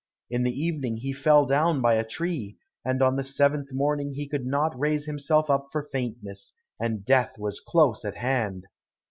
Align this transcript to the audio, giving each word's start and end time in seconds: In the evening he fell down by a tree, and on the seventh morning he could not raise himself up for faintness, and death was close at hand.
In 0.31 0.41
the 0.41 0.59
evening 0.59 0.97
he 0.97 1.13
fell 1.13 1.45
down 1.45 1.79
by 1.79 1.93
a 1.93 2.03
tree, 2.03 2.57
and 2.83 3.03
on 3.03 3.17
the 3.17 3.23
seventh 3.23 3.71
morning 3.71 4.13
he 4.13 4.27
could 4.27 4.47
not 4.47 4.71
raise 4.79 5.05
himself 5.05 5.47
up 5.47 5.67
for 5.71 5.83
faintness, 5.83 6.53
and 6.79 7.05
death 7.05 7.37
was 7.37 7.59
close 7.59 8.03
at 8.03 8.15
hand. 8.15 8.65